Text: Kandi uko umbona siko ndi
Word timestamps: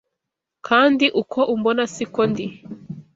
Kandi 0.67 1.05
uko 1.21 1.39
umbona 1.55 1.81
siko 1.93 2.21
ndi 2.29 2.45